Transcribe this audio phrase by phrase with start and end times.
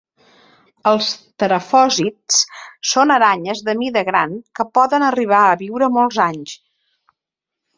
[0.91, 1.09] Els
[1.43, 2.39] terafòsids
[2.93, 6.57] són aranyes de mida gran que poden arribar a viure molts anys.